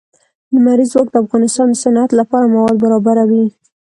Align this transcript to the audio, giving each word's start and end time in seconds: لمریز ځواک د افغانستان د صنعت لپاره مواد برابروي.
لمریز 0.53 0.89
ځواک 0.93 1.07
د 1.11 1.15
افغانستان 1.23 1.67
د 1.71 1.75
صنعت 1.83 2.11
لپاره 2.19 2.51
مواد 2.53 2.75
برابروي. 2.83 3.45